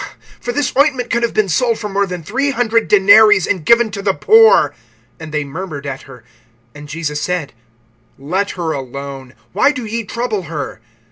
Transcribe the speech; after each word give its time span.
(5)For 0.43 0.51
this 0.51 0.73
ointment 0.75 1.11
could 1.11 1.21
have 1.21 1.35
been 1.35 1.47
sold 1.47 1.77
for 1.77 1.87
more 1.87 2.07
than 2.07 2.23
three 2.23 2.49
hundred 2.49 2.87
denaries, 2.89 3.45
and 3.45 3.63
given 3.63 3.91
to 3.91 4.01
the 4.01 4.15
poor. 4.15 4.73
And 5.19 5.31
they 5.31 5.43
murmured 5.43 5.85
at 5.85 6.09
her. 6.09 6.23
(6)And 6.73 6.87
Jesus 6.87 7.21
said: 7.21 7.53
Let 8.17 8.49
her 8.57 8.71
alone; 8.71 9.35
why 9.53 9.71
do 9.71 9.85
ye 9.85 10.03
trouble 10.03 10.41
her? 10.49 10.81